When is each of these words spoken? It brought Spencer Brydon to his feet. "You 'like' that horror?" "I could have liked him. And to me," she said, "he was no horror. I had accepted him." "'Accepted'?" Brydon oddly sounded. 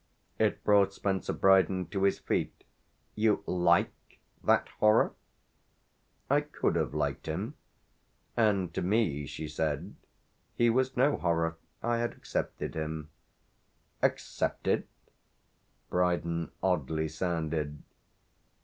It 0.39 0.63
brought 0.63 0.95
Spencer 0.95 1.31
Brydon 1.31 1.85
to 1.89 2.05
his 2.05 2.17
feet. 2.17 2.63
"You 3.13 3.43
'like' 3.45 4.17
that 4.43 4.67
horror?" 4.79 5.13
"I 6.27 6.41
could 6.41 6.75
have 6.75 6.95
liked 6.95 7.27
him. 7.27 7.53
And 8.35 8.73
to 8.73 8.81
me," 8.81 9.27
she 9.27 9.47
said, 9.47 9.93
"he 10.55 10.71
was 10.71 10.97
no 10.97 11.17
horror. 11.17 11.57
I 11.83 11.97
had 11.99 12.13
accepted 12.13 12.73
him." 12.73 13.11
"'Accepted'?" 14.01 14.87
Brydon 15.91 16.51
oddly 16.63 17.07
sounded. 17.07 17.83